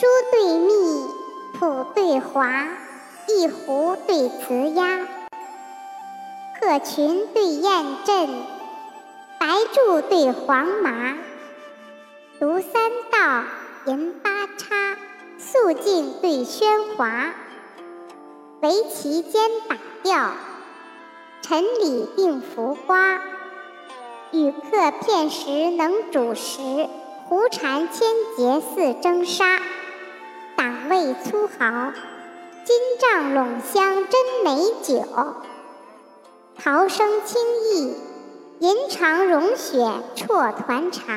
[0.00, 0.72] 书对密，
[1.58, 2.68] 谱对华，
[3.28, 5.06] 一胡对瓷鸭，
[6.58, 8.30] 鹤群对雁阵，
[9.38, 11.18] 白柱对黄麻，
[12.38, 13.44] 读三道，
[13.92, 14.96] 银八叉，
[15.36, 17.34] 肃静对喧哗，
[18.62, 20.30] 围棋间打调，
[21.42, 23.20] 陈李定浮花，
[24.32, 26.88] 语客片时能煮食，
[27.28, 29.60] 胡禅千节似蒸沙。
[30.90, 31.92] 味粗豪，
[32.64, 35.04] 金帐陇香真美酒；
[36.58, 37.94] 桃生清逸，
[38.58, 39.78] 吟长融雪
[40.16, 41.16] 啜团茶。